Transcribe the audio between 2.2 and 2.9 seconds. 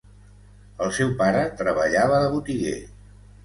de botiguer.